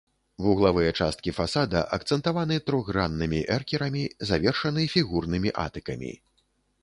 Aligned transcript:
Вуглавыя 0.43 0.91
часткі 1.03 1.33
фасада 1.39 1.79
акцэнтаваны 1.97 2.57
трохграннымі 2.69 3.41
эркерамі, 3.57 4.03
завершаны 4.29 4.81
фігурнымі 4.95 5.49
атыкамі. 5.65 6.11